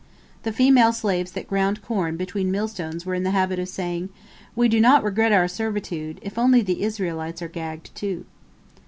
[0.41, 4.09] The female slaves that ground corn between mill stones were in the habit of saying,
[4.55, 8.25] "We do not regret our servitude, if only the Israelites are gagged, too.